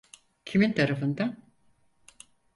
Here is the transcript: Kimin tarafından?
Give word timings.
Kimin 0.45 0.73
tarafından? 0.73 1.37